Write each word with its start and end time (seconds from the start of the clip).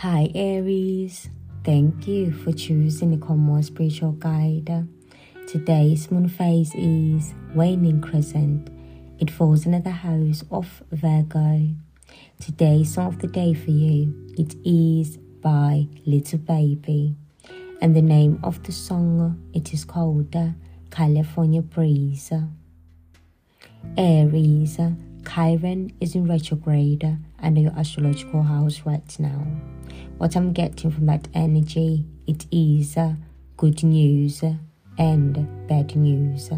Hi, 0.00 0.30
Aries. 0.34 1.30
Thank 1.64 2.06
you 2.06 2.30
for 2.30 2.52
choosing 2.52 3.12
the 3.12 3.26
Common 3.26 3.62
Spiritual 3.62 4.12
Guide. 4.12 4.86
Today's 5.48 6.10
moon 6.10 6.28
phase 6.28 6.74
is 6.74 7.32
waning 7.54 8.02
crescent. 8.02 8.68
It 9.18 9.30
falls 9.30 9.64
into 9.64 9.80
the 9.80 9.92
house 9.92 10.44
of 10.50 10.82
Virgo. 10.92 11.70
Today's 12.38 12.92
song 12.92 13.06
of 13.06 13.20
the 13.20 13.26
day 13.26 13.54
for 13.54 13.70
you 13.70 14.12
it 14.36 14.54
is 14.66 15.16
by 15.16 15.88
Lil 16.04 16.20
Baby, 16.44 17.16
and 17.80 17.96
the 17.96 18.02
name 18.02 18.38
of 18.42 18.62
the 18.64 18.72
song 18.72 19.50
it 19.54 19.72
is 19.72 19.86
called 19.86 20.36
California 20.90 21.62
Breeze. 21.62 22.34
Aries, 23.96 24.78
Chiron 25.26 25.90
is 26.02 26.14
in 26.14 26.28
retrograde 26.28 27.16
under 27.46 27.60
your 27.60 27.78
astrological 27.78 28.42
house 28.42 28.82
right 28.84 29.16
now. 29.18 29.46
What 30.18 30.36
I'm 30.36 30.52
getting 30.52 30.90
from 30.90 31.06
that 31.06 31.28
energy, 31.32 32.04
it 32.26 32.46
is 32.50 32.96
uh, 32.96 33.14
good 33.56 33.82
news 33.84 34.42
and 34.98 35.68
bad 35.68 35.94
news. 35.94 36.50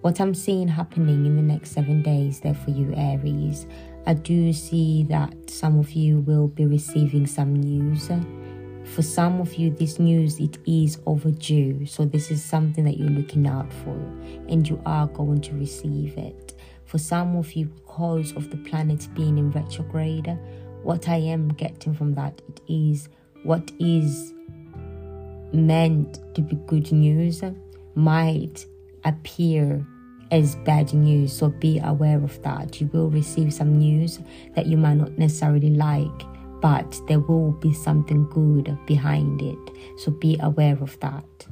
What 0.00 0.20
I'm 0.20 0.34
seeing 0.34 0.66
happening 0.66 1.26
in 1.26 1.36
the 1.36 1.42
next 1.42 1.72
seven 1.72 2.02
days 2.02 2.40
there 2.40 2.54
for 2.54 2.70
you, 2.70 2.92
Aries, 2.96 3.66
I 4.06 4.14
do 4.14 4.52
see 4.52 5.04
that 5.04 5.50
some 5.50 5.78
of 5.78 5.92
you 5.92 6.20
will 6.20 6.48
be 6.48 6.66
receiving 6.66 7.26
some 7.26 7.54
news. 7.54 8.10
For 8.94 9.02
some 9.02 9.40
of 9.40 9.54
you, 9.54 9.70
this 9.70 9.98
news 9.98 10.40
it 10.40 10.58
is 10.66 10.98
overdue, 11.06 11.84
so 11.86 12.04
this 12.06 12.30
is 12.30 12.42
something 12.42 12.82
that 12.84 12.96
you're 12.96 13.10
looking 13.10 13.46
out 13.46 13.70
for, 13.84 13.94
and 14.48 14.66
you 14.66 14.80
are 14.86 15.06
going 15.06 15.42
to 15.42 15.54
receive 15.54 16.16
it. 16.16 16.54
For 16.90 16.98
some 16.98 17.36
of 17.36 17.52
you, 17.52 17.66
because 17.66 18.32
of 18.32 18.50
the 18.50 18.56
planets 18.56 19.06
being 19.06 19.38
in 19.38 19.52
retrograde, 19.52 20.36
what 20.82 21.08
I 21.08 21.18
am 21.18 21.50
getting 21.50 21.94
from 21.94 22.14
that 22.14 22.42
it 22.48 22.60
is 22.68 23.08
what 23.44 23.70
is 23.78 24.34
meant 25.52 26.18
to 26.34 26.42
be 26.42 26.56
good 26.66 26.90
news 26.90 27.44
might 27.94 28.66
appear 29.04 29.86
as 30.32 30.56
bad 30.56 30.92
news. 30.92 31.32
So 31.32 31.50
be 31.50 31.78
aware 31.78 32.18
of 32.24 32.42
that. 32.42 32.80
You 32.80 32.90
will 32.92 33.08
receive 33.08 33.54
some 33.54 33.78
news 33.78 34.18
that 34.56 34.66
you 34.66 34.76
might 34.76 34.94
not 34.94 35.16
necessarily 35.16 35.70
like, 35.70 36.26
but 36.60 37.00
there 37.06 37.20
will 37.20 37.52
be 37.52 37.72
something 37.72 38.28
good 38.30 38.76
behind 38.86 39.42
it. 39.42 39.58
So 39.96 40.10
be 40.10 40.38
aware 40.40 40.76
of 40.80 40.98
that. 40.98 41.46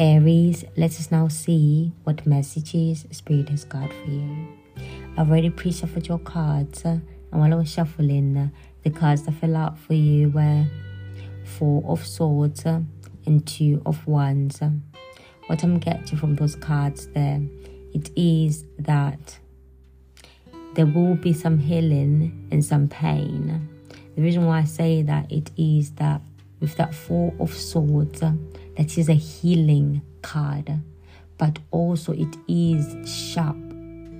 Aries, 0.00 0.64
let 0.76 0.92
us 0.92 1.10
now 1.10 1.26
see 1.26 1.90
what 2.04 2.24
messages 2.24 3.04
Spirit 3.10 3.48
has 3.48 3.64
got 3.64 3.92
for 3.92 4.10
you. 4.10 4.46
I've 5.16 5.28
already 5.28 5.50
pre-shuffled 5.50 6.06
your 6.06 6.20
cards 6.20 6.84
and 6.84 7.02
while 7.30 7.52
I 7.52 7.56
was 7.56 7.68
shuffling, 7.68 8.52
the 8.84 8.90
cards 8.90 9.24
that 9.24 9.32
fell 9.32 9.56
out 9.56 9.76
for 9.76 9.94
you 9.94 10.30
were 10.30 10.66
Four 11.44 11.82
of 11.84 12.06
Swords 12.06 12.64
and 12.64 13.44
Two 13.44 13.82
of 13.84 14.06
Wands. 14.06 14.62
What 15.48 15.64
I'm 15.64 15.80
getting 15.80 16.16
from 16.16 16.36
those 16.36 16.54
cards 16.54 17.08
there, 17.08 17.42
it 17.92 18.10
is 18.14 18.66
that 18.78 19.40
there 20.74 20.86
will 20.86 21.16
be 21.16 21.32
some 21.32 21.58
healing 21.58 22.46
and 22.52 22.64
some 22.64 22.86
pain. 22.86 23.68
The 24.14 24.22
reason 24.22 24.46
why 24.46 24.60
I 24.60 24.64
say 24.64 25.02
that 25.02 25.32
it 25.32 25.50
is 25.56 25.90
that 25.92 26.20
with 26.60 26.76
that 26.76 26.94
Four 26.94 27.34
of 27.40 27.52
Swords, 27.52 28.22
that 28.78 28.96
is 28.96 29.08
a 29.08 29.14
healing 29.14 30.00
card, 30.22 30.80
but 31.36 31.58
also 31.72 32.12
it 32.12 32.36
is 32.46 33.10
sharp 33.10 33.56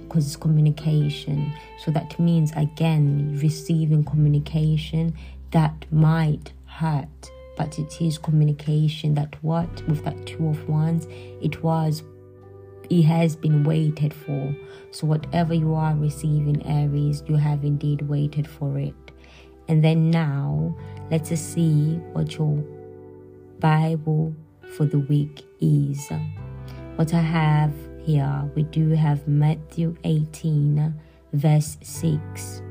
because 0.01 0.27
it's 0.27 0.37
communication. 0.37 1.53
So 1.85 1.93
that 1.93 2.19
means 2.19 2.53
again 2.57 3.39
receiving 3.41 4.05
communication 4.05 5.15
that 5.53 5.87
might 5.93 6.53
hurt, 6.67 7.31
but 7.57 7.79
it 7.79 8.03
is 8.03 8.19
communication 8.19 9.15
that 9.15 9.37
what 9.43 9.87
with 9.89 10.05
that 10.05 10.27
two 10.27 10.49
of 10.49 10.69
wands, 10.69 11.07
it 11.41 11.63
was 11.63 12.03
it 12.91 13.03
has 13.03 13.37
been 13.37 13.63
waited 13.63 14.13
for. 14.13 14.57
So 14.91 15.07
whatever 15.07 15.55
you 15.55 15.75
are 15.75 15.95
receiving, 15.95 16.67
Aries, 16.67 17.23
you 17.29 17.37
have 17.37 17.65
indeed 17.65 18.03
waited 18.03 18.49
for 18.49 18.77
it. 18.79 18.95
And 19.69 19.85
then 19.85 20.11
now 20.11 20.75
let 21.11 21.31
us 21.31 21.41
see 21.41 21.97
what 22.13 22.37
your 22.37 22.65
Bible 23.61 24.35
for 24.77 24.85
the 24.85 24.99
week 24.99 25.45
is. 25.61 26.11
What 26.97 27.15
I 27.15 27.21
have 27.21 27.73
here 28.09 28.51
we 28.55 28.63
do 28.63 28.91
have 28.91 29.29
Matthew 29.29 29.95
18, 30.05 30.95
verse 31.35 31.77
6. 31.83 32.63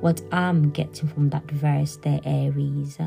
What 0.00 0.22
I'm 0.30 0.70
getting 0.70 1.08
from 1.08 1.30
that 1.30 1.50
verse 1.50 1.96
there, 1.96 2.20
Aries, 2.24 2.98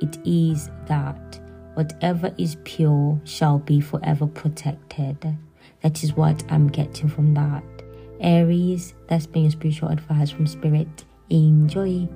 it 0.00 0.18
is 0.24 0.68
that 0.86 1.40
whatever 1.74 2.34
is 2.38 2.56
pure 2.64 3.20
shall 3.24 3.58
be 3.58 3.80
forever 3.80 4.26
protected. 4.26 5.36
That 5.82 6.02
is 6.02 6.14
what 6.14 6.42
I'm 6.50 6.66
getting 6.68 7.08
from 7.08 7.34
that. 7.34 7.62
Aries, 8.20 8.94
that's 9.08 9.26
being 9.26 9.50
spiritual 9.50 9.90
advice 9.90 10.30
from 10.30 10.46
Spirit. 10.46 11.04
Enjoy. 11.30 12.08